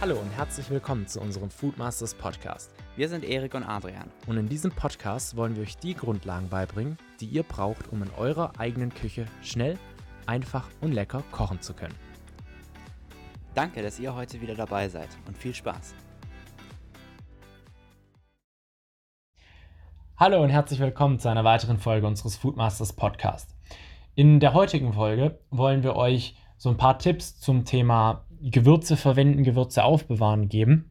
[0.00, 2.72] Hallo und herzlich willkommen zu unserem Foodmasters Podcast.
[2.94, 4.08] Wir sind Erik und Adrian.
[4.28, 8.10] Und in diesem Podcast wollen wir euch die Grundlagen beibringen, die ihr braucht, um in
[8.16, 9.76] eurer eigenen Küche schnell,
[10.24, 11.96] einfach und lecker kochen zu können.
[13.56, 15.96] Danke, dass ihr heute wieder dabei seid und viel Spaß.
[20.16, 23.56] Hallo und herzlich willkommen zu einer weiteren Folge unseres Foodmasters Podcast.
[24.14, 29.44] In der heutigen Folge wollen wir euch so ein paar Tipps zum Thema Gewürze verwenden,
[29.44, 30.90] Gewürze aufbewahren geben.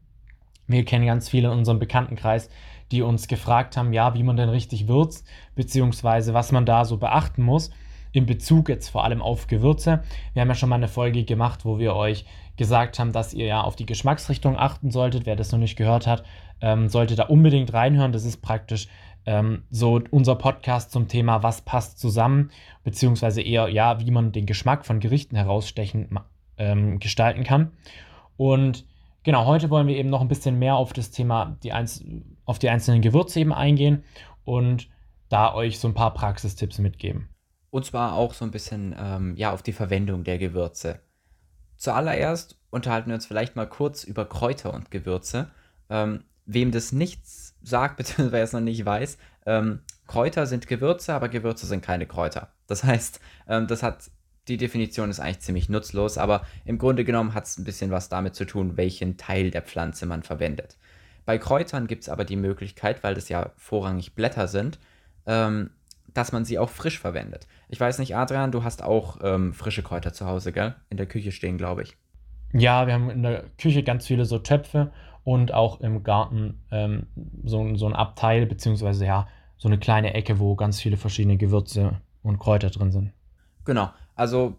[0.66, 2.50] Wir kennen ganz viele in unserem Bekanntenkreis,
[2.90, 6.98] die uns gefragt haben, ja, wie man denn richtig würzt, beziehungsweise was man da so
[6.98, 7.70] beachten muss
[8.12, 10.02] in Bezug jetzt vor allem auf Gewürze.
[10.32, 12.24] Wir haben ja schon mal eine Folge gemacht, wo wir euch
[12.56, 15.26] gesagt haben, dass ihr ja auf die Geschmacksrichtung achten solltet.
[15.26, 16.24] Wer das noch nicht gehört hat,
[16.60, 18.12] ähm, sollte da unbedingt reinhören.
[18.12, 18.88] Das ist praktisch
[19.26, 22.50] ähm, so unser Podcast zum Thema, was passt zusammen,
[22.82, 26.08] beziehungsweise eher, ja, wie man den Geschmack von Gerichten herausstechen
[26.58, 27.72] ähm, gestalten kann.
[28.36, 28.86] Und
[29.22, 32.04] genau, heute wollen wir eben noch ein bisschen mehr auf das Thema, die Einz
[32.44, 34.04] auf die einzelnen Gewürze eben eingehen
[34.44, 34.88] und
[35.28, 37.28] da euch so ein paar Praxistipps mitgeben.
[37.70, 41.00] Und zwar auch so ein bisschen ähm, ja, auf die Verwendung der Gewürze.
[41.76, 45.50] Zuallererst unterhalten wir uns vielleicht mal kurz über Kräuter und Gewürze.
[45.90, 51.28] Ähm, wem das nichts sagt, beziehungsweise es noch nicht weiß, ähm, Kräuter sind Gewürze, aber
[51.28, 52.48] Gewürze sind keine Kräuter.
[52.66, 54.10] Das heißt, ähm, das hat
[54.48, 58.08] die Definition ist eigentlich ziemlich nutzlos, aber im Grunde genommen hat es ein bisschen was
[58.08, 60.76] damit zu tun, welchen Teil der Pflanze man verwendet.
[61.24, 64.78] Bei Kräutern gibt es aber die Möglichkeit, weil das ja vorrangig Blätter sind,
[65.26, 65.70] ähm,
[66.14, 67.46] dass man sie auch frisch verwendet.
[67.68, 70.74] Ich weiß nicht, Adrian, du hast auch ähm, frische Kräuter zu Hause, gell?
[70.88, 71.96] In der Küche stehen, glaube ich.
[72.54, 74.90] Ja, wir haben in der Küche ganz viele so Töpfe
[75.22, 77.06] und auch im Garten ähm,
[77.44, 82.00] so, so ein Abteil, beziehungsweise ja, so eine kleine Ecke, wo ganz viele verschiedene Gewürze
[82.22, 83.12] und Kräuter drin sind.
[83.66, 83.90] Genau.
[84.18, 84.56] Also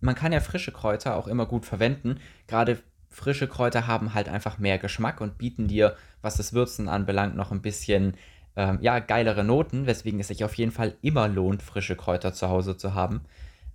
[0.00, 2.20] man kann ja frische Kräuter auch immer gut verwenden.
[2.46, 2.78] Gerade
[3.10, 7.52] frische Kräuter haben halt einfach mehr Geschmack und bieten dir, was das Würzen anbelangt, noch
[7.52, 8.16] ein bisschen
[8.56, 12.48] ähm, ja, geilere Noten, weswegen es sich auf jeden Fall immer lohnt, frische Kräuter zu
[12.48, 13.22] Hause zu haben.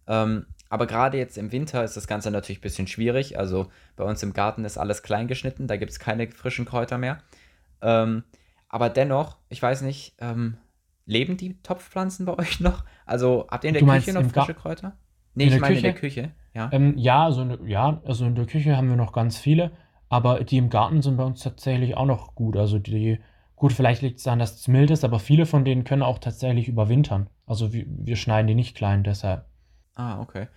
[0.07, 3.37] Ähm, aber gerade jetzt im Winter ist das Ganze natürlich ein bisschen schwierig.
[3.37, 6.97] Also bei uns im Garten ist alles klein geschnitten, da gibt es keine frischen Kräuter
[6.97, 7.21] mehr.
[7.81, 8.23] Ähm,
[8.67, 10.57] aber dennoch, ich weiß nicht, ähm,
[11.05, 12.83] leben die Topfpflanzen bei euch noch?
[13.05, 14.95] Also habt ihr in der Küche noch frische Kräuter?
[15.35, 15.87] Nee, in ich meine Küche?
[15.87, 16.31] in der Küche.
[16.53, 19.71] Ja, ähm, ja, also, ja, also in der Küche haben wir noch ganz viele,
[20.09, 22.57] aber die im Garten sind bei uns tatsächlich auch noch gut.
[22.57, 23.19] Also die,
[23.55, 26.19] gut, vielleicht liegt es daran, dass es mild ist, aber viele von denen können auch
[26.19, 27.29] tatsächlich überwintern.
[27.45, 29.45] Also wir, wir schneiden die nicht klein, deshalb.
[29.95, 30.47] Ah, okay.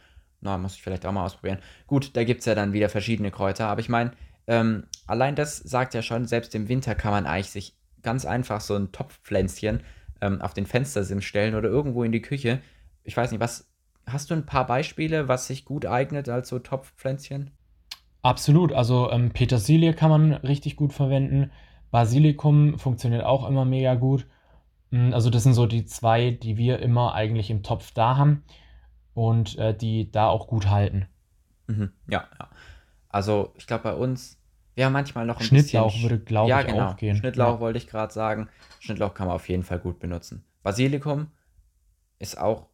[0.41, 1.59] Na, muss ich vielleicht auch mal ausprobieren.
[1.87, 4.13] Gut, da gibt es ja dann wieder verschiedene Kräuter, aber ich meine,
[4.47, 8.61] ähm, allein das sagt ja schon, selbst im Winter kann man eigentlich sich ganz einfach
[8.61, 9.83] so ein Topfpflänzchen
[10.21, 12.61] ähm, auf den Fenstersims stellen oder irgendwo in die Küche.
[13.05, 13.72] Ich weiß nicht, was.
[14.07, 17.51] Hast du ein paar Beispiele, was sich gut eignet als so Topfpflänzchen?
[18.23, 18.73] Absolut.
[18.73, 21.51] Also ähm, Petersilie kann man richtig gut verwenden.
[21.91, 24.27] Basilikum funktioniert auch immer mega gut.
[24.91, 28.45] Mm, also das sind so die zwei, die wir immer eigentlich im Topf da haben
[29.15, 31.07] und äh, die da auch gut halten.
[31.67, 31.93] Mhm.
[32.09, 32.49] Ja, ja.
[33.09, 34.43] Also ich glaube bei uns
[34.75, 36.11] ja, manchmal noch ein Schnittlauch bisschen.
[36.11, 36.89] würde, glaube ja, ich, genau.
[36.89, 37.17] auch gehen.
[37.17, 37.61] Schnittlauch ja.
[37.61, 38.49] wollte ich gerade sagen.
[38.81, 40.45] Schnittlauch kann man auf jeden Fall gut benutzen.
[40.63, 41.29] Basilikum
[42.19, 42.69] ist auch,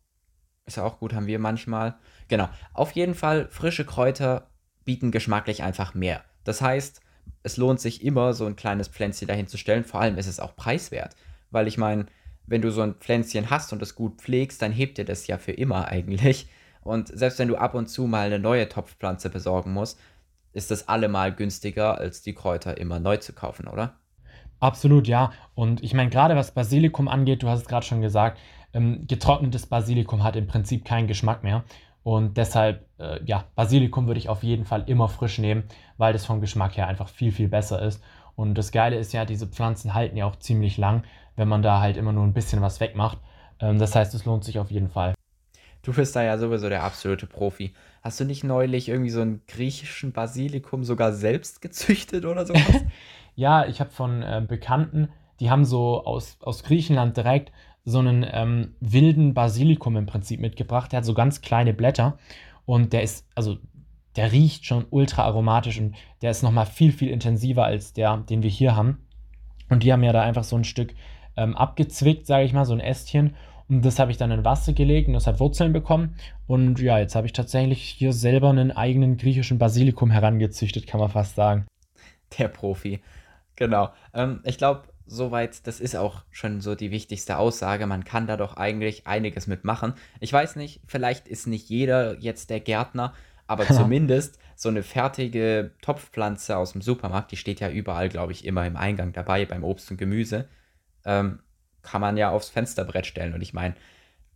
[0.69, 1.97] ist auch gut, haben wir manchmal.
[2.29, 2.49] Genau.
[2.73, 4.49] Auf jeden Fall, frische Kräuter
[4.85, 6.23] bieten geschmacklich einfach mehr.
[6.45, 7.01] Das heißt,
[7.43, 9.85] es lohnt sich immer, so ein kleines Pflänzchen dahin zu stellen.
[9.85, 11.17] Vor allem ist es auch preiswert.
[11.51, 12.07] Weil ich meine,
[12.47, 15.39] wenn du so ein Pflänzchen hast und es gut pflegst, dann hebt dir das ja
[15.39, 16.49] für immer eigentlich.
[16.83, 19.99] Und selbst wenn du ab und zu mal eine neue Topfpflanze besorgen musst,
[20.53, 23.99] ist das allemal günstiger, als die Kräuter immer neu zu kaufen, oder?
[24.61, 25.33] Absolut, ja.
[25.55, 28.39] Und ich meine, gerade was Basilikum angeht, du hast es gerade schon gesagt,
[28.73, 31.65] ähm, getrocknetes Basilikum hat im Prinzip keinen Geschmack mehr.
[32.03, 35.65] Und deshalb, äh, ja, Basilikum würde ich auf jeden Fall immer frisch nehmen,
[35.97, 38.03] weil das vom Geschmack her einfach viel, viel besser ist.
[38.35, 41.03] Und das Geile ist ja, diese Pflanzen halten ja auch ziemlich lang,
[41.37, 43.19] wenn man da halt immer nur ein bisschen was wegmacht.
[43.61, 45.15] Ähm, das heißt, es lohnt sich auf jeden Fall.
[45.83, 47.73] Du bist da ja sowieso der absolute Profi.
[48.03, 52.85] Hast du nicht neulich irgendwie so einen griechischen Basilikum sogar selbst gezüchtet oder sowas?
[53.37, 55.09] ja, ich habe von äh, Bekannten,
[55.41, 57.53] die haben so aus, aus Griechenland direkt
[57.89, 60.93] so einen ähm, wilden Basilikum im Prinzip mitgebracht.
[60.93, 62.19] Der hat so ganz kleine Blätter
[62.67, 63.59] und der ist, also
[64.17, 68.43] der riecht schon ultra aromatisch und der ist nochmal viel, viel intensiver als der, den
[68.43, 68.99] wir hier haben.
[69.71, 70.95] Und die haben ja da einfach so ein Stück
[71.37, 73.35] ähm, abgezwickt, sage ich mal, so ein Ästchen
[73.69, 76.17] und das habe ich dann in Wasser gelegt und das hat Wurzeln bekommen.
[76.47, 81.11] Und ja, jetzt habe ich tatsächlich hier selber einen eigenen griechischen Basilikum herangezüchtet, kann man
[81.11, 81.67] fast sagen.
[82.39, 83.01] Der Profi.
[83.57, 83.91] Genau.
[84.15, 87.87] Ähm, ich glaube, soweit, das ist auch schon so die wichtigste Aussage.
[87.87, 89.95] Man kann da doch eigentlich einiges mitmachen.
[90.21, 93.15] Ich weiß nicht, vielleicht ist nicht jeder jetzt der Gärtner,
[93.47, 98.45] aber zumindest so eine fertige Topfpflanze aus dem Supermarkt, die steht ja überall, glaube ich,
[98.45, 100.49] immer im Eingang dabei, beim Obst und Gemüse,
[101.05, 101.41] ähm,
[101.83, 103.35] kann man ja aufs Fensterbrett stellen.
[103.35, 103.75] Und ich meine,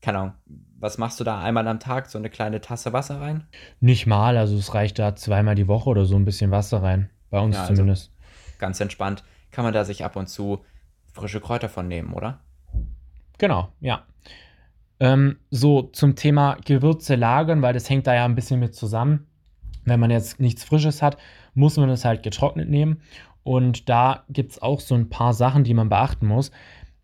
[0.01, 0.35] keine Ahnung,
[0.79, 2.09] was machst du da einmal am Tag?
[2.09, 3.47] So eine kleine Tasse Wasser rein?
[3.81, 7.11] Nicht mal, also es reicht da zweimal die Woche oder so ein bisschen Wasser rein.
[7.31, 8.11] Bei uns ja, also zumindest.
[8.11, 9.25] Also ganz entspannt.
[9.53, 10.65] Kann man da sich ab und zu
[11.13, 12.41] frische Kräuter von nehmen, oder?
[13.39, 14.05] Genau, ja.
[14.99, 19.29] Ähm, so zum Thema Gewürze lagern, weil das hängt da ja ein bisschen mit zusammen.
[19.85, 21.17] Wenn man jetzt nichts Frisches hat,
[21.55, 23.01] muss man es halt getrocknet nehmen.
[23.45, 26.51] Und da gibt es auch so ein paar Sachen, die man beachten muss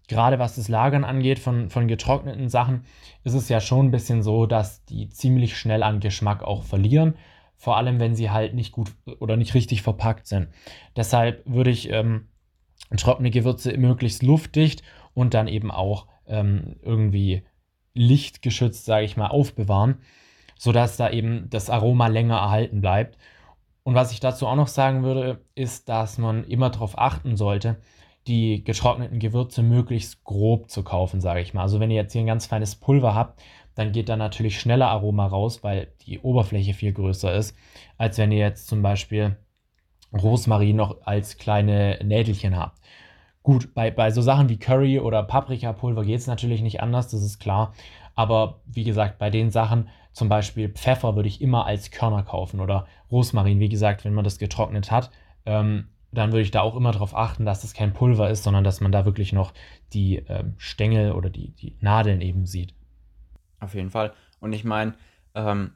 [0.08, 2.84] gerade was das Lagern angeht von, von getrockneten Sachen,
[3.22, 7.14] ist es ja schon ein bisschen so, dass die ziemlich schnell an Geschmack auch verlieren.
[7.56, 8.90] Vor allem, wenn sie halt nicht gut
[9.20, 10.48] oder nicht richtig verpackt sind.
[10.96, 12.28] Deshalb würde ich ähm,
[12.96, 14.82] trockene Gewürze möglichst luftdicht
[15.14, 17.42] und dann eben auch ähm, irgendwie
[17.94, 19.98] lichtgeschützt, sage ich mal, aufbewahren,
[20.56, 23.18] sodass da eben das Aroma länger erhalten bleibt.
[23.82, 27.80] Und was ich dazu auch noch sagen würde, ist, dass man immer darauf achten sollte,
[28.26, 31.62] die getrockneten Gewürze möglichst grob zu kaufen, sage ich mal.
[31.62, 33.42] Also wenn ihr jetzt hier ein ganz feines Pulver habt,
[33.74, 37.56] dann geht da natürlich schneller Aroma raus, weil die Oberfläche viel größer ist,
[37.96, 39.36] als wenn ihr jetzt zum Beispiel
[40.12, 42.77] Rosmarin noch als kleine Nädelchen habt.
[43.42, 47.22] Gut, bei, bei so Sachen wie Curry oder Paprikapulver geht es natürlich nicht anders, das
[47.22, 47.72] ist klar.
[48.14, 52.60] Aber wie gesagt, bei den Sachen, zum Beispiel Pfeffer, würde ich immer als Körner kaufen
[52.60, 55.10] oder Rosmarin, wie gesagt, wenn man das getrocknet hat.
[55.46, 58.64] Ähm, dann würde ich da auch immer darauf achten, dass es kein Pulver ist, sondern
[58.64, 59.52] dass man da wirklich noch
[59.92, 62.74] die ähm, Stängel oder die, die Nadeln eben sieht.
[63.60, 64.12] Auf jeden Fall.
[64.40, 64.94] Und ich meine,
[65.34, 65.72] ähm,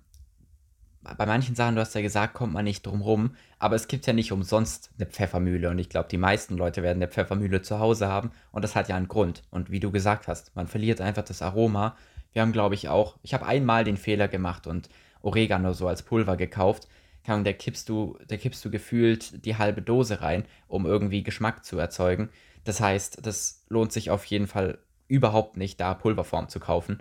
[1.16, 4.06] bei manchen Sachen, du hast ja gesagt, kommt man nicht drum rum, aber es gibt
[4.06, 7.78] ja nicht umsonst eine Pfeffermühle und ich glaube, die meisten Leute werden eine Pfeffermühle zu
[7.78, 9.43] Hause haben und das hat ja einen Grund.
[9.50, 11.96] Und wie du gesagt hast, man verliert einfach das Aroma.
[12.32, 14.88] Wir haben, glaube ich, auch, ich habe einmal den Fehler gemacht und
[15.22, 16.88] Oregano so als Pulver gekauft
[17.25, 21.64] kann, der kippst du, der kippst du gefühlt die halbe Dose rein, um irgendwie Geschmack
[21.64, 22.31] zu erzeugen.
[22.64, 24.78] Das heißt, das lohnt sich auf jeden Fall
[25.08, 26.99] überhaupt nicht, da Pulverform zu kaufen.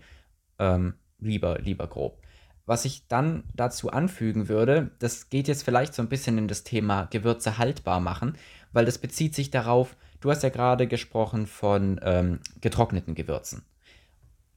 [0.60, 2.22] Ähm, lieber, lieber grob.
[2.66, 6.64] Was ich dann dazu anfügen würde, das geht jetzt vielleicht so ein bisschen in das
[6.64, 8.38] Thema Gewürze haltbar machen,
[8.72, 13.64] weil das bezieht sich darauf, du hast ja gerade gesprochen von ähm, getrockneten Gewürzen.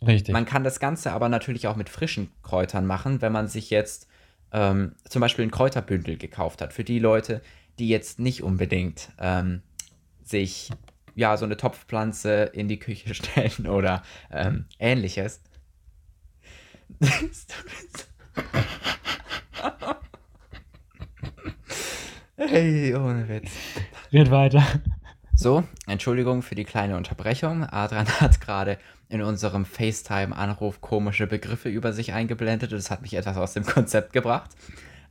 [0.06, 0.32] Richtig.
[0.32, 4.06] Man kann das Ganze aber natürlich auch mit frischen Kräutern machen, wenn man sich jetzt
[4.52, 6.72] ähm, zum Beispiel ein Kräuterbündel gekauft hat.
[6.72, 7.40] Für die Leute,
[7.78, 9.62] die jetzt nicht unbedingt ähm,
[10.22, 10.70] sich
[11.14, 15.40] ja so eine Topfpflanze in die Küche stellen oder ähm, ähnliches.
[22.36, 23.50] Hey, ohne Witz.
[24.12, 24.64] Red weiter.
[25.36, 27.64] So, Entschuldigung für die kleine Unterbrechung.
[27.64, 28.78] Adrian hat gerade
[29.08, 33.66] in unserem FaceTime-Anruf komische Begriffe über sich eingeblendet und das hat mich etwas aus dem
[33.66, 34.50] Konzept gebracht.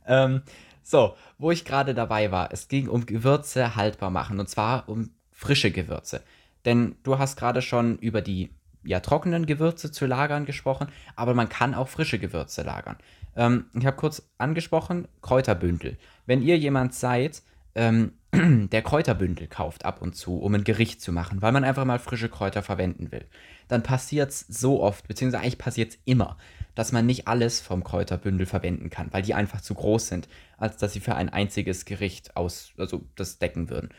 [0.06, 0.42] Ähm,
[0.82, 5.10] so, wo ich gerade dabei war, es ging um Gewürze haltbar machen und zwar um
[5.30, 6.22] frische Gewürze.
[6.64, 8.50] Denn du hast gerade schon über die
[8.84, 12.96] ja, trockenen Gewürze zu lagern gesprochen, aber man kann auch frische Gewürze lagern.
[13.36, 15.96] Ähm, ich habe kurz angesprochen, Kräuterbündel.
[16.26, 17.42] Wenn ihr jemand seid,
[17.74, 21.84] ähm, der Kräuterbündel kauft ab und zu, um ein Gericht zu machen, weil man einfach
[21.84, 23.24] mal frische Kräuter verwenden will,
[23.68, 26.36] dann passiert es so oft, beziehungsweise eigentlich passiert es immer,
[26.74, 30.76] dass man nicht alles vom Kräuterbündel verwenden kann, weil die einfach zu groß sind, als
[30.76, 33.90] dass sie für ein einziges Gericht aus, also das decken würden.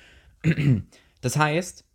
[1.22, 1.86] Das heißt,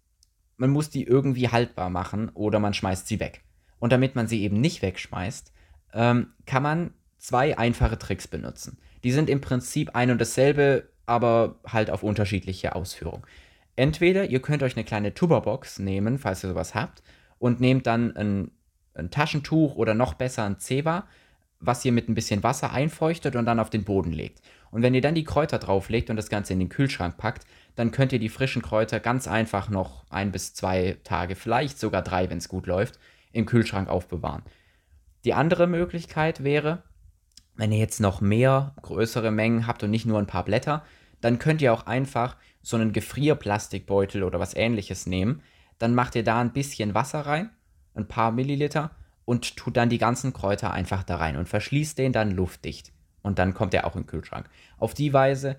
[0.60, 3.40] man muss die irgendwie haltbar machen oder man schmeißt sie weg.
[3.78, 5.52] Und damit man sie eben nicht wegschmeißt,
[5.94, 8.78] ähm, kann man zwei einfache Tricks benutzen.
[9.02, 13.26] Die sind im Prinzip ein und dasselbe, aber halt auf unterschiedliche Ausführung.
[13.74, 17.02] Entweder ihr könnt euch eine kleine Tupperbox nehmen, falls ihr sowas habt,
[17.38, 18.50] und nehmt dann ein,
[18.92, 21.08] ein Taschentuch oder noch besser ein Zewa,
[21.58, 24.42] was ihr mit ein bisschen Wasser einfeuchtet und dann auf den Boden legt.
[24.70, 27.90] Und wenn ihr dann die Kräuter drauflegt und das Ganze in den Kühlschrank packt, dann
[27.90, 32.30] könnt ihr die frischen Kräuter ganz einfach noch ein bis zwei Tage, vielleicht sogar drei,
[32.30, 32.98] wenn es gut läuft,
[33.32, 34.42] im Kühlschrank aufbewahren.
[35.24, 36.82] Die andere Möglichkeit wäre,
[37.56, 40.84] wenn ihr jetzt noch mehr größere Mengen habt und nicht nur ein paar Blätter,
[41.20, 45.42] dann könnt ihr auch einfach so einen Gefrierplastikbeutel oder was ähnliches nehmen.
[45.78, 47.50] Dann macht ihr da ein bisschen Wasser rein,
[47.94, 48.90] ein paar Milliliter,
[49.24, 52.92] und tut dann die ganzen Kräuter einfach da rein und verschließt den dann luftdicht.
[53.22, 54.48] Und dann kommt er auch den Kühlschrank.
[54.78, 55.56] Auf die Weise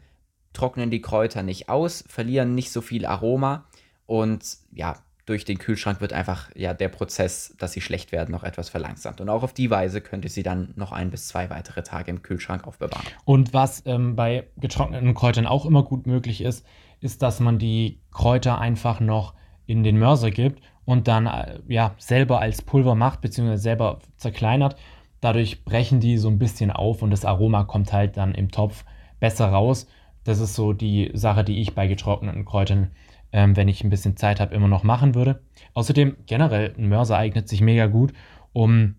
[0.54, 3.66] trocknen die Kräuter nicht aus, verlieren nicht so viel Aroma
[4.06, 8.44] und ja, durch den Kühlschrank wird einfach ja der Prozess, dass sie schlecht werden, noch
[8.44, 9.22] etwas verlangsamt.
[9.22, 12.12] Und auch auf die Weise könnt ihr sie dann noch ein bis zwei weitere Tage
[12.12, 13.06] im Kühlschrank aufbewahren.
[13.24, 16.66] Und was ähm, bei getrockneten Kräutern auch immer gut möglich ist,
[17.00, 19.34] ist, dass man die Kräuter einfach noch
[19.66, 24.76] in den Mörser gibt und dann äh, ja selber als Pulver macht, beziehungsweise selber zerkleinert.
[25.22, 28.84] Dadurch brechen die so ein bisschen auf und das Aroma kommt halt dann im Topf
[29.20, 29.88] besser raus.
[30.24, 32.92] Das ist so die Sache, die ich bei getrockneten Kräutern,
[33.32, 35.42] ähm, wenn ich ein bisschen Zeit habe, immer noch machen würde.
[35.74, 38.14] Außerdem generell ein Mörser eignet sich mega gut,
[38.54, 38.96] um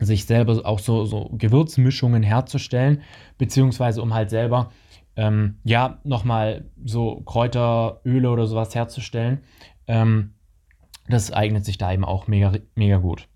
[0.00, 3.02] sich selber auch so, so Gewürzmischungen herzustellen,
[3.36, 4.70] beziehungsweise um halt selber
[5.16, 9.40] ähm, ja nochmal so Kräuteröle oder sowas herzustellen.
[9.86, 10.34] Ähm,
[11.08, 13.26] das eignet sich da eben auch mega, mega gut.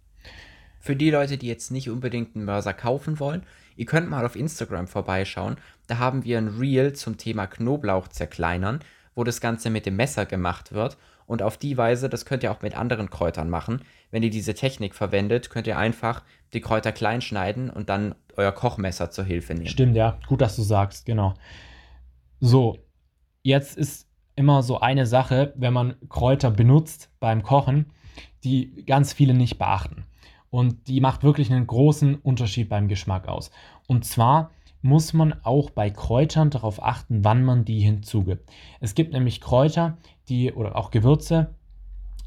[0.79, 3.45] Für die Leute, die jetzt nicht unbedingt einen Mörser kaufen wollen,
[3.76, 5.57] ihr könnt mal auf Instagram vorbeischauen.
[5.93, 8.81] Da haben wir ein Reel zum Thema Knoblauch zerkleinern,
[9.15, 10.97] wo das Ganze mit dem Messer gemacht wird.
[11.27, 13.83] Und auf die Weise, das könnt ihr auch mit anderen Kräutern machen.
[14.11, 16.23] Wenn ihr diese Technik verwendet, könnt ihr einfach
[16.55, 19.67] die Kräuter klein schneiden und dann euer Kochmesser zur Hilfe nehmen.
[19.67, 20.19] Stimmt, ja.
[20.29, 21.35] Gut, dass du sagst, genau.
[22.41, 22.79] So,
[23.43, 27.93] jetzt ist immer so eine Sache, wenn man Kräuter benutzt beim Kochen,
[28.45, 30.05] die ganz viele nicht beachten.
[30.49, 33.51] Und die macht wirklich einen großen Unterschied beim Geschmack aus.
[33.89, 38.51] Und zwar muss man auch bei Kräutern darauf achten, wann man die hinzugibt.
[38.81, 39.97] Es gibt nämlich Kräuter,
[40.29, 41.55] die oder auch Gewürze,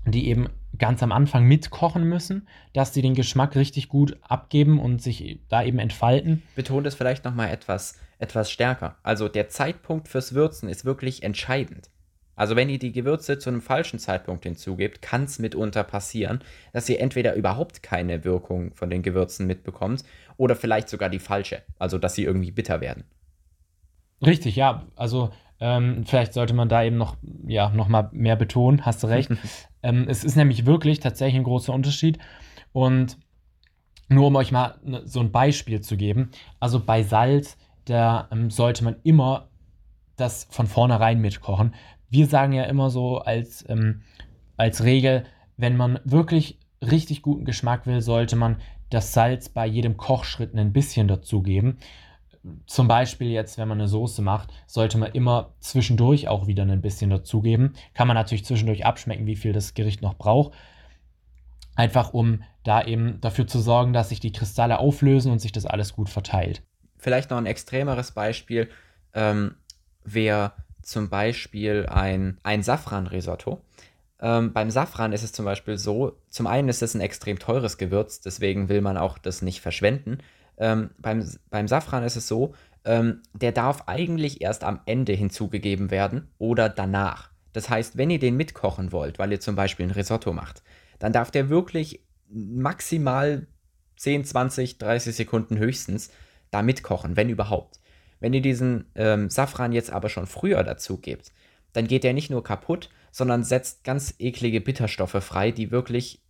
[0.05, 0.47] die eben
[0.77, 5.63] ganz am Anfang mitkochen müssen, dass sie den Geschmack richtig gut abgeben und sich da
[5.63, 6.43] eben entfalten.
[6.55, 8.95] Betont es vielleicht noch mal etwas etwas stärker.
[9.03, 11.89] Also der Zeitpunkt fürs Würzen ist wirklich entscheidend.
[12.35, 16.39] Also wenn ihr die Gewürze zu einem falschen Zeitpunkt hinzugebt, kann es mitunter passieren,
[16.73, 20.03] dass ihr entweder überhaupt keine Wirkung von den Gewürzen mitbekommt
[20.37, 23.05] oder vielleicht sogar die falsche, also dass sie irgendwie bitter werden.
[24.25, 24.85] Richtig, ja.
[24.95, 29.07] Also ähm, vielleicht sollte man da eben noch, ja, noch mal mehr betonen, hast du
[29.07, 29.31] recht.
[29.83, 32.19] ähm, es ist nämlich wirklich tatsächlich ein großer Unterschied.
[32.73, 33.17] Und
[34.09, 38.49] nur um euch mal ne, so ein Beispiel zu geben, also bei Salz, da ähm,
[38.49, 39.49] sollte man immer
[40.17, 41.73] das von vornherein mitkochen,
[42.15, 44.03] wir sagen ja immer so als, ähm,
[44.55, 45.25] als Regel,
[45.57, 48.55] wenn man wirklich richtig guten Geschmack will, sollte man
[48.89, 51.77] das Salz bei jedem Kochschritt ein bisschen dazugeben.
[52.67, 56.81] Zum Beispiel jetzt, wenn man eine Soße macht, sollte man immer zwischendurch auch wieder ein
[56.81, 57.73] bisschen dazugeben.
[57.93, 60.53] Kann man natürlich zwischendurch abschmecken, wie viel das Gericht noch braucht.
[61.75, 65.65] Einfach um da eben dafür zu sorgen, dass sich die Kristalle auflösen und sich das
[65.65, 66.61] alles gut verteilt.
[66.97, 68.69] Vielleicht noch ein extremeres Beispiel.
[69.13, 69.55] Ähm,
[70.05, 70.53] wer
[70.85, 73.61] zum Beispiel ein, ein Safran-Risotto.
[74.21, 77.77] Ähm, beim Safran ist es zum Beispiel so, zum einen ist es ein extrem teures
[77.77, 80.19] Gewürz, deswegen will man auch das nicht verschwenden.
[80.57, 82.53] Ähm, beim, beim Safran ist es so,
[82.85, 87.31] ähm, der darf eigentlich erst am Ende hinzugegeben werden oder danach.
[87.51, 90.61] Das heißt, wenn ihr den mitkochen wollt, weil ihr zum Beispiel ein Risotto macht,
[90.99, 93.47] dann darf der wirklich maximal
[93.97, 96.11] 10, 20, 30 Sekunden höchstens
[96.51, 97.79] da mitkochen, wenn überhaupt.
[98.19, 101.31] Wenn ihr diesen ähm, Safran jetzt aber schon früher dazu gebt,
[101.73, 106.21] dann geht der nicht nur kaputt, sondern setzt ganz eklige Bitterstoffe frei, die wirklich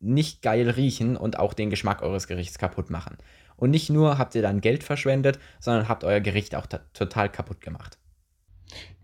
[0.00, 3.16] nicht geil riechen und auch den Geschmack eures Gerichts kaputt machen.
[3.56, 7.60] Und nicht nur habt ihr dann Geld verschwendet, sondern habt euer Gericht auch total kaputt
[7.60, 7.98] gemacht.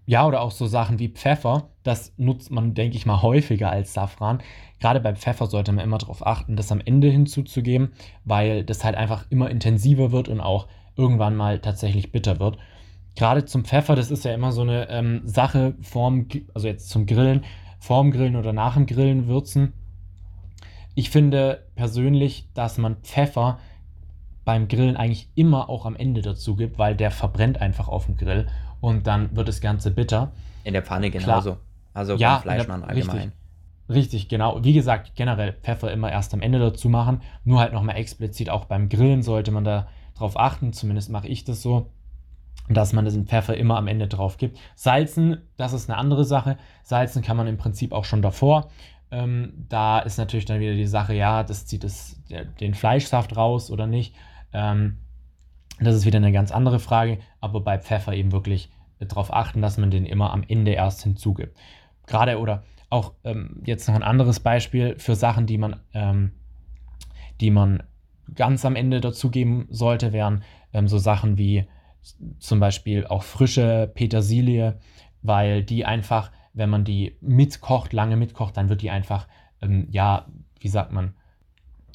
[0.05, 1.69] Ja, oder auch so Sachen wie Pfeffer.
[1.83, 4.43] Das nutzt man, denke ich mal, häufiger als Safran.
[4.81, 7.93] Gerade bei Pfeffer sollte man immer darauf achten, das am Ende hinzuzugeben,
[8.25, 10.67] weil das halt einfach immer intensiver wird und auch
[10.99, 12.59] irgendwann mal tatsächlich bitter wird.
[13.15, 17.07] Gerade zum Pfeffer, das ist ja immer so eine ähm, Sache vorm, also jetzt zum
[17.07, 17.45] Grillen,
[17.79, 19.73] vorm Grillen oder nach dem Grillen würzen.
[20.95, 23.59] Ich finde persönlich, dass man Pfeffer
[24.45, 28.17] beim Grillen eigentlich immer auch am Ende dazu gibt, weil der verbrennt einfach auf dem
[28.17, 28.49] Grill
[28.81, 30.33] und dann wird das Ganze bitter.
[30.65, 31.51] In der Pfanne genauso.
[31.51, 31.61] Klar.
[31.95, 33.17] Also ja, beim Fleischmann allgemein.
[33.17, 33.33] Richtig,
[33.89, 34.65] richtig, genau.
[34.65, 37.21] Wie gesagt, generell Pfeffer immer erst am Ende dazu machen.
[37.45, 39.89] Nur halt nochmal explizit auch beim Grillen sollte man da
[40.19, 41.91] darauf achten, zumindest mache ich das so,
[42.69, 44.59] dass man diesen Pfeffer immer am Ende drauf gibt.
[44.75, 46.59] Salzen, das ist eine andere Sache.
[46.83, 48.71] Salzen kann man im Prinzip auch schon davor.
[49.11, 52.21] Ähm, da ist natürlich dann wieder die Sache, ja, das zieht das,
[52.61, 54.15] den Fleischsaft raus oder nicht.
[54.53, 54.99] Ähm,
[55.81, 59.79] das ist wieder eine ganz andere Frage, aber bei Pfeffer eben wirklich darauf achten, dass
[59.79, 61.57] man den immer am Ende erst hinzugibt.
[62.07, 66.33] Gerade oder auch ähm, jetzt noch ein anderes Beispiel für Sachen, die man, ähm,
[67.41, 67.83] die man
[68.35, 70.43] ganz am Ende dazugeben sollte, wären
[70.73, 71.67] ähm, so Sachen wie
[72.39, 74.79] zum Beispiel auch frische Petersilie,
[75.23, 79.27] weil die einfach, wenn man die mitkocht, lange mitkocht, dann wird die einfach,
[79.61, 80.27] ähm, ja,
[80.61, 81.15] wie sagt man,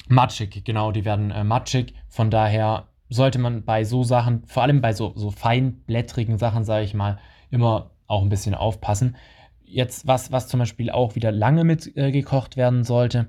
[0.08, 1.94] matschig, genau, die werden äh, matschig.
[2.08, 6.84] Von daher sollte man bei so Sachen, vor allem bei so, so feinblättrigen Sachen, sage
[6.84, 7.18] ich mal,
[7.50, 9.16] immer auch ein bisschen aufpassen.
[9.64, 13.28] Jetzt, was, was zum Beispiel auch wieder lange mitgekocht äh, werden sollte,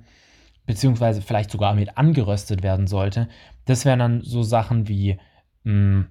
[0.66, 3.28] beziehungsweise vielleicht sogar mit angeröstet werden sollte.
[3.66, 5.20] Das wären dann so Sachen wie
[5.64, 6.08] mh, hm,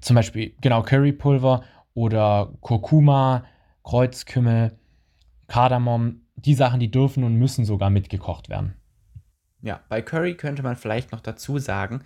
[0.00, 1.64] zum Beispiel, genau, Currypulver
[1.94, 3.44] oder Kurkuma,
[3.84, 4.78] Kreuzkümmel,
[5.46, 6.22] Kardamom.
[6.36, 8.74] Die Sachen, die dürfen und müssen sogar mitgekocht werden.
[9.60, 12.04] Ja, bei Curry könnte man vielleicht noch dazu sagen,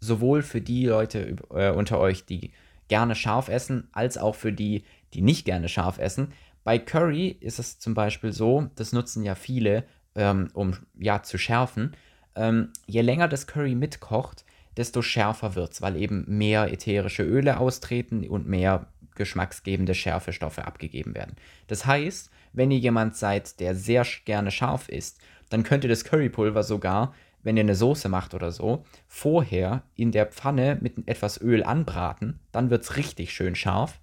[0.00, 2.52] sowohl für die Leute äh, unter euch, die
[2.88, 6.32] gerne scharf essen, als auch für die, die nicht gerne scharf essen.
[6.64, 9.84] Bei Curry ist es zum Beispiel so, das nutzen ja viele,
[10.18, 11.96] ähm, um ja zu schärfen.
[12.34, 14.44] Ähm, je länger das Curry mitkocht,
[14.76, 21.14] desto schärfer wird es, weil eben mehr ätherische Öle austreten und mehr geschmacksgebende Schärfestoffe abgegeben
[21.14, 21.36] werden.
[21.68, 26.04] Das heißt, wenn ihr jemand seid, der sehr gerne scharf isst, dann könnt ihr das
[26.04, 31.40] Currypulver sogar, wenn ihr eine Soße macht oder so, vorher in der Pfanne mit etwas
[31.40, 32.40] Öl anbraten.
[32.52, 34.00] Dann wird es richtig schön scharf.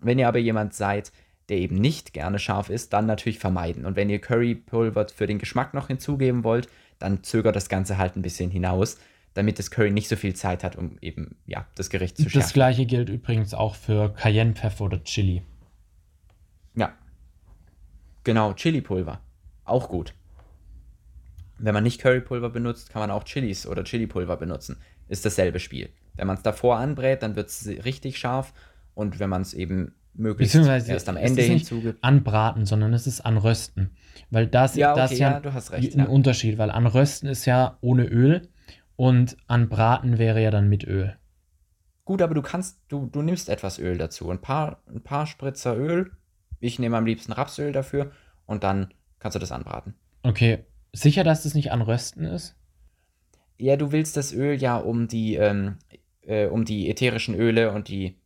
[0.00, 1.12] Wenn ihr aber jemand seid,
[1.48, 3.86] der eben nicht gerne scharf ist, dann natürlich vermeiden.
[3.86, 8.16] Und wenn ihr Currypulver für den Geschmack noch hinzugeben wollt, dann zögert das Ganze halt
[8.16, 8.98] ein bisschen hinaus
[9.38, 12.40] damit das Curry nicht so viel Zeit hat, um eben ja, das Gericht zu schärfen.
[12.40, 15.42] Das gleiche gilt übrigens auch für Cayennepfeffer oder Chili.
[16.74, 16.92] Ja.
[18.24, 19.20] Genau, Chilipulver.
[19.64, 20.12] Auch gut.
[21.58, 24.80] Wenn man nicht Currypulver benutzt, kann man auch Chilis oder Chilipulver benutzen.
[25.08, 25.90] Ist dasselbe Spiel.
[26.16, 28.52] Wenn man es davor anbrät, dann wird es richtig scharf.
[28.94, 32.02] Und wenn man es eben möglichst erst am Ende hinzugibt.
[32.02, 33.90] Anbraten, sondern es ist anrösten.
[34.30, 36.06] Weil das, ja, okay, das ja, ja, hast recht, ein ja.
[36.06, 38.48] Unterschied, weil anrösten ist ja ohne Öl
[38.96, 41.16] und an Braten wäre ja dann mit Öl.
[42.04, 44.30] Gut, aber du kannst, du, du nimmst etwas Öl dazu.
[44.30, 46.10] Ein paar, ein paar Spritzer Öl.
[46.60, 48.10] Ich nehme am liebsten Rapsöl dafür
[48.46, 49.94] und dann kannst du das anbraten.
[50.22, 50.64] Okay.
[50.92, 52.56] Sicher, dass das nicht anrösten ist?
[53.58, 55.76] Ja, du willst das Öl ja um die, ähm,
[56.22, 58.17] äh, um die ätherischen Öle und die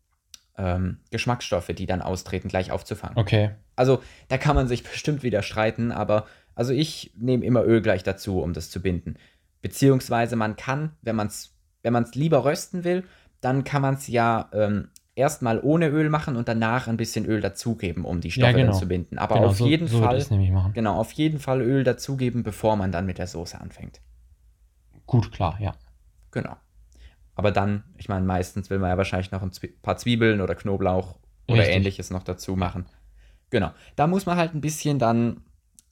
[0.56, 3.16] ähm, Geschmacksstoffe, die dann austreten, gleich aufzufangen.
[3.16, 3.50] Okay.
[3.76, 8.02] Also, da kann man sich bestimmt wieder streiten, aber also ich nehme immer Öl gleich
[8.02, 9.16] dazu, um das zu binden.
[9.62, 13.04] Beziehungsweise man kann, wenn man es wenn man's lieber rösten will,
[13.40, 17.40] dann kann man es ja ähm, erstmal ohne Öl machen und danach ein bisschen Öl
[17.40, 18.72] dazugeben, um die Stoffe ja, genau.
[18.72, 19.18] zu binden.
[19.18, 20.24] Aber genau, auf so, jeden so Fall,
[20.72, 24.00] genau, auf jeden Fall Öl dazugeben, bevor man dann mit der Soße anfängt.
[25.06, 25.74] Gut, klar, ja.
[26.30, 26.56] Genau.
[27.34, 29.50] Aber dann, ich meine, meistens will man ja wahrscheinlich noch ein
[29.82, 31.16] paar Zwiebeln oder Knoblauch
[31.48, 31.76] oder Richtig.
[31.76, 32.86] ähnliches noch dazu machen.
[33.50, 33.70] Genau.
[33.96, 35.42] Da muss man halt ein bisschen dann,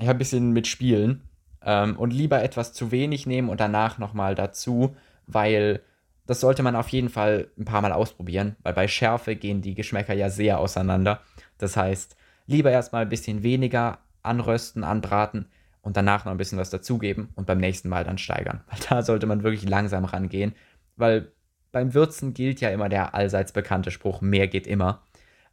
[0.00, 1.22] ja, ein bisschen mitspielen.
[1.62, 5.83] Ähm, und lieber etwas zu wenig nehmen und danach nochmal dazu, weil
[6.26, 9.74] das sollte man auf jeden Fall ein paar Mal ausprobieren, weil bei Schärfe gehen die
[9.74, 11.20] Geschmäcker ja sehr auseinander.
[11.59, 15.46] Das heißt, lieber erstmal ein bisschen weniger anrösten, anbraten
[15.83, 18.62] und danach noch ein bisschen was dazugeben und beim nächsten Mal dann steigern.
[18.68, 20.55] Weil da sollte man wirklich langsam rangehen,
[21.01, 21.33] weil
[21.73, 25.03] beim Würzen gilt ja immer der allseits bekannte Spruch, mehr geht immer.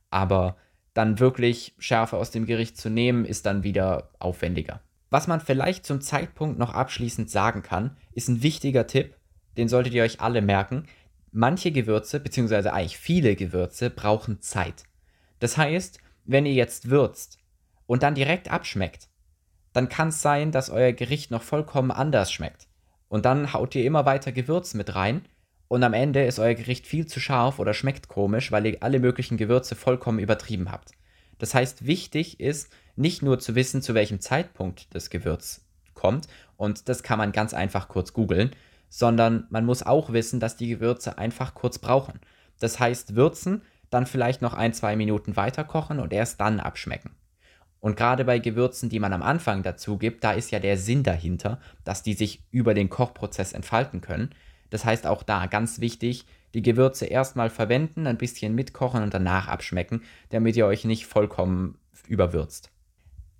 [0.09, 0.57] Aber
[0.93, 4.81] dann wirklich Schärfe aus dem Gericht zu nehmen, ist dann wieder aufwendiger.
[5.09, 9.15] Was man vielleicht zum Zeitpunkt noch abschließend sagen kann, ist ein wichtiger Tipp,
[9.57, 10.85] den solltet ihr euch alle merken.
[11.31, 14.83] Manche Gewürze, beziehungsweise eigentlich viele Gewürze, brauchen Zeit.
[15.39, 17.37] Das heißt, wenn ihr jetzt würzt
[17.85, 19.07] und dann direkt abschmeckt,
[19.73, 22.67] dann kann es sein, dass euer Gericht noch vollkommen anders schmeckt.
[23.07, 25.21] Und dann haut ihr immer weiter Gewürz mit rein
[25.67, 28.99] und am Ende ist euer Gericht viel zu scharf oder schmeckt komisch, weil ihr alle
[28.99, 30.91] möglichen Gewürze vollkommen übertrieben habt.
[31.37, 36.27] Das heißt, wichtig ist, nicht nur zu wissen, zu welchem Zeitpunkt das Gewürz kommt,
[36.57, 38.51] und das kann man ganz einfach kurz googeln,
[38.89, 42.19] sondern man muss auch wissen, dass die Gewürze einfach kurz brauchen.
[42.59, 47.11] Das heißt, würzen, dann vielleicht noch ein, zwei Minuten weiter kochen und erst dann abschmecken.
[47.79, 51.03] Und gerade bei Gewürzen, die man am Anfang dazu gibt, da ist ja der Sinn
[51.03, 54.31] dahinter, dass die sich über den Kochprozess entfalten können.
[54.69, 59.47] Das heißt auch da ganz wichtig, die Gewürze erstmal verwenden, ein bisschen mitkochen und danach
[59.47, 61.77] abschmecken, damit ihr euch nicht vollkommen
[62.07, 62.71] überwürzt.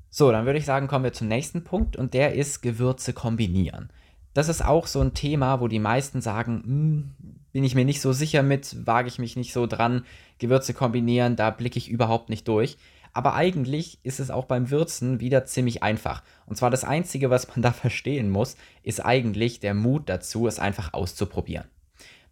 [0.10, 3.90] So, dann würde ich sagen, kommen wir zum nächsten Punkt und der ist Gewürze kombinieren.
[4.34, 7.16] Das ist auch so ein Thema, wo die meisten sagen, hm,
[7.52, 10.06] bin ich mir nicht so sicher mit, wage ich mich nicht so dran,
[10.38, 12.78] Gewürze kombinieren, da blicke ich überhaupt nicht durch.
[13.18, 16.22] Aber eigentlich ist es auch beim Würzen wieder ziemlich einfach.
[16.46, 20.60] Und zwar das Einzige, was man da verstehen muss, ist eigentlich der Mut dazu, es
[20.60, 21.66] einfach auszuprobieren.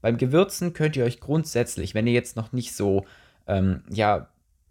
[0.01, 3.03] Beim Gewürzen könnt ihr euch grundsätzlich, wenn ihr jetzt noch nicht so
[3.47, 4.27] ähm, ja,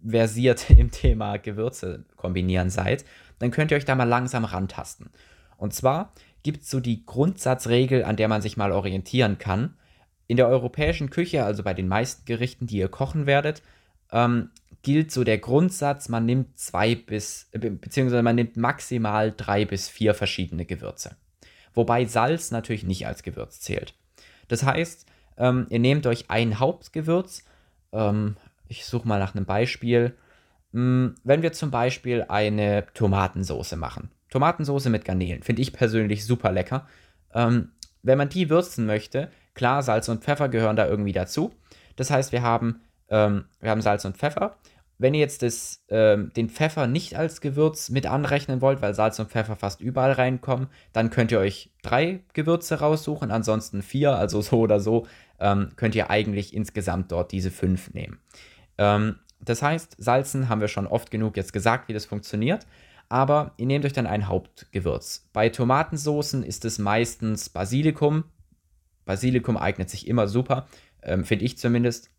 [0.08, 3.04] versiert im Thema Gewürze kombinieren seid,
[3.40, 5.10] dann könnt ihr euch da mal langsam rantasten.
[5.56, 6.12] Und zwar
[6.44, 9.76] gibt es so die Grundsatzregel, an der man sich mal orientieren kann.
[10.28, 13.62] In der europäischen Küche, also bei den meisten Gerichten, die ihr kochen werdet,
[14.12, 14.50] ähm,
[14.84, 19.88] gilt so der Grundsatz, man nimmt zwei bis, äh, beziehungsweise man nimmt maximal drei bis
[19.88, 21.16] vier verschiedene Gewürze.
[21.74, 23.94] Wobei Salz natürlich nicht als Gewürz zählt.
[24.46, 27.42] Das heißt, ähm, ihr nehmt euch ein Hauptgewürz.
[27.92, 28.36] Ähm,
[28.68, 30.16] ich suche mal nach einem Beispiel.
[30.72, 34.10] Ähm, wenn wir zum Beispiel eine Tomatensauce machen.
[34.30, 36.86] Tomatensauce mit Garnelen finde ich persönlich super lecker.
[37.32, 41.54] Ähm, wenn man die würzen möchte, klar, Salz und Pfeffer gehören da irgendwie dazu.
[41.96, 44.56] Das heißt, wir haben, ähm, wir haben Salz und Pfeffer
[44.98, 49.18] wenn ihr jetzt das, ähm, den Pfeffer nicht als Gewürz mit anrechnen wollt, weil Salz
[49.18, 54.40] und Pfeffer fast überall reinkommen, dann könnt ihr euch drei Gewürze raussuchen, ansonsten vier, also
[54.40, 55.06] so oder so,
[55.40, 58.18] ähm, könnt ihr eigentlich insgesamt dort diese fünf nehmen.
[58.78, 62.66] Ähm, das heißt, Salzen haben wir schon oft genug jetzt gesagt, wie das funktioniert,
[63.08, 65.28] aber ihr nehmt euch dann ein Hauptgewürz.
[65.32, 68.24] Bei Tomatensoßen ist es meistens Basilikum.
[69.04, 70.66] Basilikum eignet sich immer super,
[71.02, 72.10] ähm, finde ich zumindest.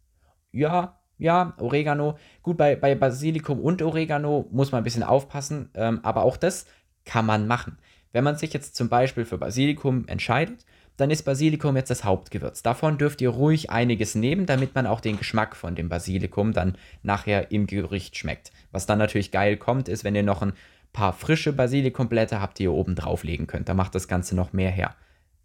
[0.51, 2.17] Ja, ja, Oregano.
[2.43, 6.65] Gut, bei, bei Basilikum und Oregano muss man ein bisschen aufpassen, ähm, aber auch das
[7.05, 7.77] kann man machen.
[8.11, 10.65] Wenn man sich jetzt zum Beispiel für Basilikum entscheidet,
[10.97, 12.63] dann ist Basilikum jetzt das Hauptgewürz.
[12.63, 16.77] Davon dürft ihr ruhig einiges nehmen, damit man auch den Geschmack von dem Basilikum dann
[17.03, 18.51] nachher im Gericht schmeckt.
[18.71, 20.53] Was dann natürlich geil kommt, ist, wenn ihr noch ein
[20.93, 23.67] paar frische Basilikumblätter habt, die ihr oben drauflegen könnt.
[23.67, 24.95] Da macht das Ganze noch mehr her.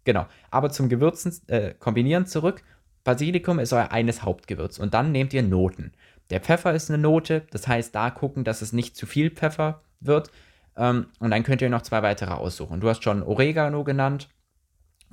[0.05, 0.25] Genau.
[0.49, 2.63] Aber zum Gewürzen äh, kombinieren zurück.
[3.03, 5.93] Basilikum ist euer eines Hauptgewürz und dann nehmt ihr Noten.
[6.29, 9.81] Der Pfeffer ist eine Note, das heißt, da gucken, dass es nicht zu viel Pfeffer
[9.99, 10.31] wird.
[10.77, 12.79] Ähm, und dann könnt ihr noch zwei weitere aussuchen.
[12.79, 14.29] Du hast schon Oregano genannt.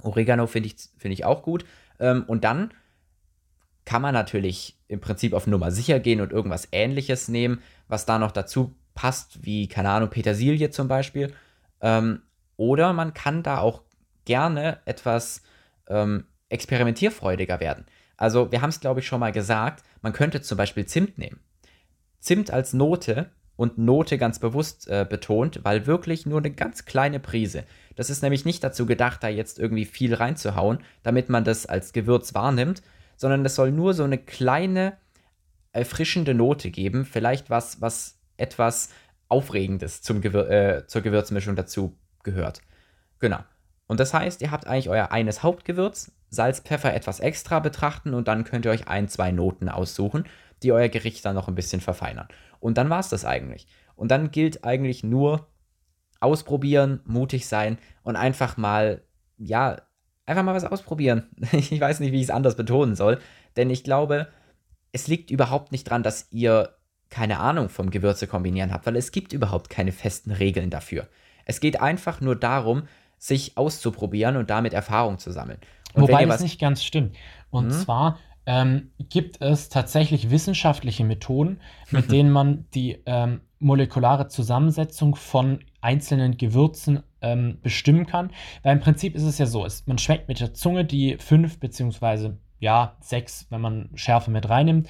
[0.03, 1.65] Oregano finde ich, find ich auch gut.
[1.99, 2.73] Ähm, und dann
[3.85, 8.19] kann man natürlich im Prinzip auf Nummer sicher gehen und irgendwas ähnliches nehmen, was da
[8.19, 11.33] noch dazu passt, wie, keine Ahnung, Petersilie zum Beispiel.
[11.81, 12.23] Ähm,
[12.57, 13.83] oder man kann da auch
[14.25, 15.43] gerne etwas
[15.89, 17.87] ähm, experimentierfreudiger werden.
[18.17, 21.41] Also, wir haben es, glaube ich, schon mal gesagt, man könnte zum Beispiel Zimt nehmen.
[22.19, 27.21] Zimt als Note und Note ganz bewusst äh, betont, weil wirklich nur eine ganz kleine
[27.21, 27.65] Prise.
[27.97, 31.93] Das ist nämlich nicht dazu gedacht, da jetzt irgendwie viel reinzuhauen, damit man das als
[31.93, 32.83] Gewürz wahrnimmt,
[33.17, 34.97] sondern es soll nur so eine kleine
[35.73, 38.91] erfrischende Note geben, vielleicht was, was etwas
[39.29, 42.63] Aufregendes zum Gewür äh, zur Gewürzmischung dazu gehört.
[43.19, 43.41] Genau.
[43.87, 48.29] Und das heißt, ihr habt eigentlich euer eines Hauptgewürz, Salz, Pfeffer etwas extra betrachten und
[48.29, 50.25] dann könnt ihr euch ein, zwei Noten aussuchen,
[50.63, 52.29] die euer Gericht dann noch ein bisschen verfeinern.
[52.61, 53.67] Und dann war es das eigentlich.
[53.95, 55.49] Und dann gilt eigentlich nur
[56.21, 59.03] ausprobieren, mutig sein und einfach mal,
[59.37, 59.77] ja,
[60.27, 61.29] einfach mal was ausprobieren.
[61.53, 63.19] Ich weiß nicht, wie ich es anders betonen soll,
[63.57, 64.29] denn ich glaube,
[64.93, 66.75] es liegt überhaupt nicht dran, dass ihr
[67.11, 71.09] keine Ahnung vom Gewürze kombinieren habt, weil es gibt überhaupt keine festen Regeln dafür.
[71.47, 72.83] Es geht einfach nur darum,
[73.19, 75.59] sich auszuprobieren und damit Erfahrung zu sammeln.
[75.99, 77.17] Und Wobei das nicht ganz stimmt.
[77.51, 77.71] Und hm?
[77.73, 85.61] zwar ähm, gibt es tatsächlich wissenschaftliche Methoden, mit denen man die ähm, molekulare Zusammensetzung von
[85.81, 88.31] einzelnen Gewürzen ähm, bestimmen kann.
[88.63, 91.59] Weil im Prinzip ist es ja so, es, man schmeckt mit der Zunge die fünf
[91.59, 94.89] beziehungsweise ja sechs, wenn man Schärfe mit reinnimmt,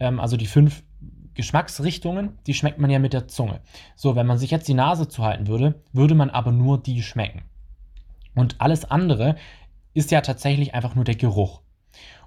[0.00, 0.82] ähm, also die fünf
[1.34, 3.60] Geschmacksrichtungen, die schmeckt man ja mit der Zunge.
[3.96, 7.42] So, wenn man sich jetzt die Nase zuhalten würde, würde man aber nur die schmecken.
[8.34, 9.36] Und alles andere
[9.94, 11.62] ist ja tatsächlich einfach nur der Geruch.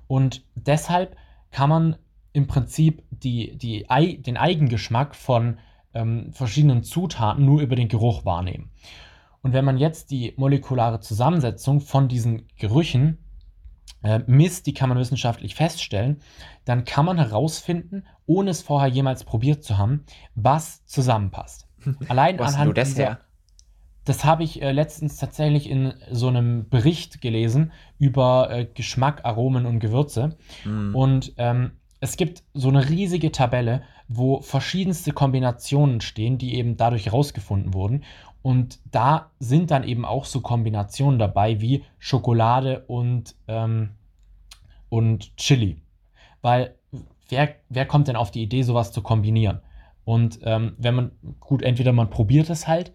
[0.07, 1.15] Und deshalb
[1.51, 1.95] kann man
[2.33, 3.85] im Prinzip die, die,
[4.21, 5.59] den Eigengeschmack von
[5.93, 8.71] ähm, verschiedenen Zutaten nur über den Geruch wahrnehmen.
[9.41, 13.17] Und wenn man jetzt die molekulare Zusammensetzung von diesen Gerüchen
[14.03, 16.21] äh, misst, die kann man wissenschaftlich feststellen,
[16.65, 21.67] dann kann man herausfinden, ohne es vorher jemals probiert zu haben, was zusammenpasst.
[22.07, 23.19] Allein anhand das dieser, her?
[24.07, 29.65] Das habe ich äh, letztens tatsächlich in so einem Bericht gelesen über äh, Geschmack, Aromen
[29.65, 30.37] und Gewürze.
[30.63, 30.95] Mm.
[30.95, 37.07] Und ähm, es gibt so eine riesige Tabelle, wo verschiedenste Kombinationen stehen, die eben dadurch
[37.07, 38.05] herausgefunden wurden.
[38.41, 43.89] Und da sind dann eben auch so Kombinationen dabei wie Schokolade und, ähm,
[44.87, 45.81] und Chili.
[46.41, 46.75] Weil
[47.27, 49.59] wer, wer kommt denn auf die Idee, sowas zu kombinieren?
[50.05, 52.93] Und ähm, wenn man, gut, entweder man probiert es halt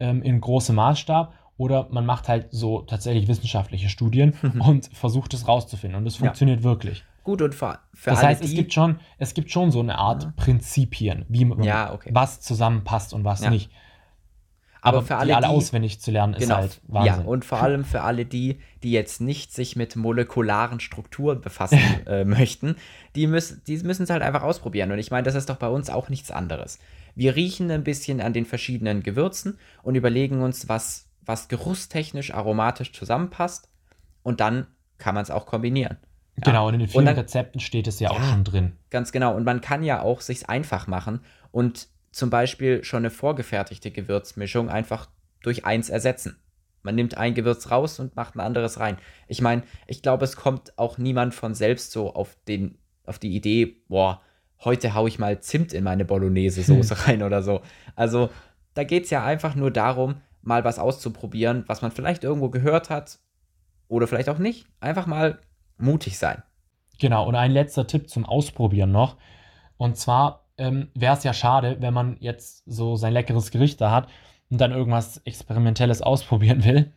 [0.00, 5.46] ähm, in großem Maßstab oder man macht halt so tatsächlich wissenschaftliche Studien und versucht es
[5.46, 5.98] rauszufinden.
[5.98, 6.64] Und es funktioniert ja.
[6.64, 7.04] wirklich.
[7.22, 10.24] Gut, und für, für Das heißt, es gibt, schon, es gibt schon so eine Art
[10.24, 10.32] ja.
[10.36, 12.10] Prinzipien, wie ja, okay.
[12.12, 13.70] was zusammenpasst und was nicht.
[14.84, 17.14] Aber, Aber für alle, die alle auswendig zu lernen, genau, ist halt Wahnsinn.
[17.14, 21.80] Ja, und vor allem für alle die, die jetzt nicht sich mit molekularen Strukturen befassen
[22.06, 22.76] äh, möchten,
[23.16, 24.92] die müssen die es halt einfach ausprobieren.
[24.92, 26.78] Und ich meine, das ist doch bei uns auch nichts anderes.
[27.14, 32.92] Wir riechen ein bisschen an den verschiedenen Gewürzen und überlegen uns, was, was geruchstechnisch, aromatisch
[32.92, 33.70] zusammenpasst.
[34.22, 34.66] Und dann
[34.98, 35.96] kann man es auch kombinieren.
[36.36, 36.42] Ja.
[36.44, 38.72] Genau, und in den vielen dann, Rezepten steht es ja, ja, auch schon drin.
[38.90, 39.34] Ganz genau.
[39.34, 41.20] Und man kann ja auch sich einfach machen
[41.52, 45.08] und zum Beispiel schon eine vorgefertigte Gewürzmischung einfach
[45.42, 46.38] durch eins ersetzen.
[46.82, 48.98] Man nimmt ein Gewürz raus und macht ein anderes rein.
[49.26, 53.34] Ich meine, ich glaube, es kommt auch niemand von selbst so auf, den, auf die
[53.34, 54.20] Idee, boah,
[54.64, 57.04] heute haue ich mal Zimt in meine Bolognese-Soße hm.
[57.04, 57.62] rein oder so.
[57.96, 58.30] Also
[58.74, 62.90] da geht es ja einfach nur darum, mal was auszuprobieren, was man vielleicht irgendwo gehört
[62.90, 63.18] hat
[63.88, 64.66] oder vielleicht auch nicht.
[64.80, 65.40] Einfach mal
[65.78, 66.42] mutig sein.
[67.00, 69.16] Genau, und ein letzter Tipp zum Ausprobieren noch.
[69.78, 73.90] Und zwar ähm, wäre es ja schade, wenn man jetzt so sein leckeres Gericht da
[73.90, 74.08] hat
[74.50, 76.92] und dann irgendwas Experimentelles ausprobieren will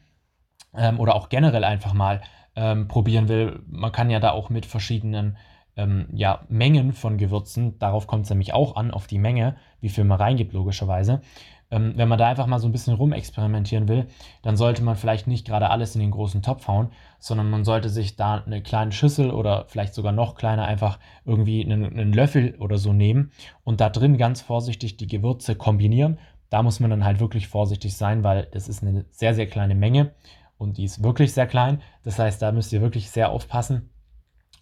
[0.76, 2.22] ähm, oder auch generell einfach mal
[2.56, 3.62] ähm, probieren will.
[3.68, 5.38] Man kann ja da auch mit verschiedenen
[5.76, 9.90] ähm, ja, Mengen von Gewürzen, darauf kommt es nämlich auch an, auf die Menge, wie
[9.90, 11.22] viel man reingibt, logischerweise.
[11.70, 14.08] Ähm, wenn man da einfach mal so ein bisschen rumexperimentieren will,
[14.42, 17.90] dann sollte man vielleicht nicht gerade alles in den großen Topf hauen, sondern man sollte
[17.90, 22.56] sich da eine kleine Schüssel oder vielleicht sogar noch kleiner einfach irgendwie einen, einen Löffel
[22.60, 23.32] oder so nehmen
[23.64, 26.20] und da drin ganz vorsichtig die Gewürze kombinieren.
[26.50, 29.76] Da muss man dann halt wirklich vorsichtig sein, weil das ist eine sehr, sehr kleine
[29.76, 30.14] Menge
[30.58, 31.82] und die ist wirklich sehr klein.
[32.04, 33.90] Das heißt, da müsst ihr wirklich sehr aufpassen.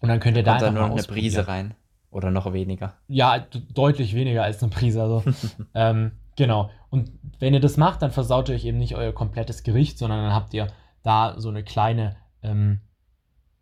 [0.00, 1.74] Und dann könnt ihr da, da einfach nur eine Prise rein
[2.10, 2.94] oder noch weniger.
[3.08, 3.38] Ja,
[3.72, 5.02] deutlich weniger als eine Prise.
[5.02, 5.22] Also,
[5.74, 6.70] ähm, genau.
[6.90, 10.22] Und wenn ihr das macht, dann versaut ihr euch eben nicht euer komplettes Gericht, sondern
[10.22, 10.68] dann habt ihr
[11.02, 12.80] da so eine kleine, ähm,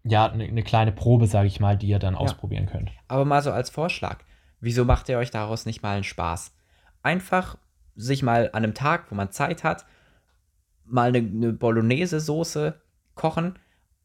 [0.02, 2.20] ja, eine, eine, kleine Probe, sage ich mal, die ihr dann ja.
[2.20, 2.90] ausprobieren könnt.
[3.08, 4.24] Aber mal so als Vorschlag,
[4.60, 6.54] wieso macht ihr euch daraus nicht mal einen Spaß?
[7.02, 7.56] Einfach
[7.96, 9.84] sich mal an einem Tag, wo man Zeit hat,
[10.84, 12.80] mal eine, eine Bolognese-Soße
[13.14, 13.58] kochen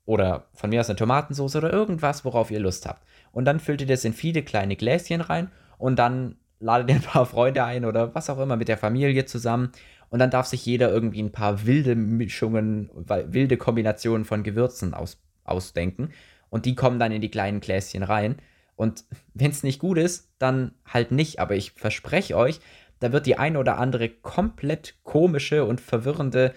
[0.06, 3.04] oder von mir aus eine Tomatensauce oder irgendwas, worauf ihr Lust habt.
[3.32, 7.02] Und dann füllt ihr das in viele kleine Gläschen rein und dann ladet ihr ein
[7.02, 9.72] paar Freunde ein oder was auch immer mit der Familie zusammen.
[10.10, 15.22] Und dann darf sich jeder irgendwie ein paar wilde Mischungen, wilde Kombinationen von Gewürzen aus,
[15.44, 16.10] ausdenken.
[16.50, 18.38] Und die kommen dann in die kleinen Gläschen rein.
[18.76, 21.40] Und wenn es nicht gut ist, dann halt nicht.
[21.40, 22.60] Aber ich verspreche euch,
[23.00, 26.54] da wird die ein oder andere komplett komische und verwirrende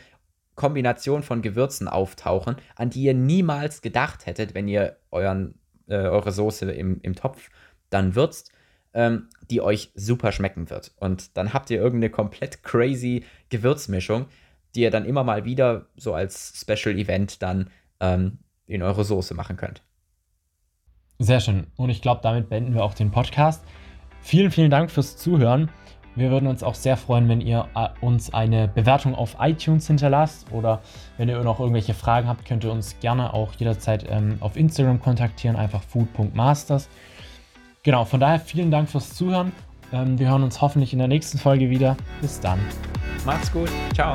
[0.55, 5.55] Kombination von Gewürzen auftauchen, an die ihr niemals gedacht hättet, wenn ihr euren,
[5.89, 7.51] äh, eure Soße im, im Topf
[7.91, 8.53] dann würzt,
[8.95, 10.93] ähm, die euch super schmecken wird.
[10.97, 14.27] Und dann habt ihr irgendeine komplett crazy Gewürzmischung,
[14.75, 19.35] die ihr dann immer mal wieder so als Special Event dann ähm, in eure Soße
[19.35, 19.83] machen könnt.
[21.19, 21.67] Sehr schön.
[21.77, 23.65] Und ich glaube, damit beenden wir auch den Podcast.
[24.23, 25.71] Vielen, vielen Dank fürs Zuhören.
[26.15, 30.53] Wir würden uns auch sehr freuen, wenn ihr äh, uns eine Bewertung auf iTunes hinterlasst
[30.53, 30.83] oder
[31.17, 35.01] wenn ihr noch irgendwelche Fragen habt, könnt ihr uns gerne auch jederzeit ähm, auf Instagram
[35.01, 36.89] kontaktieren, einfach food.masters.
[37.85, 39.53] Genau, von daher vielen Dank fürs Zuhören.
[39.93, 41.97] Ähm, wir hören uns hoffentlich in der nächsten Folge wieder.
[42.21, 42.61] Bis dann.
[43.27, 43.71] Macht's gut.
[43.93, 44.15] Ciao.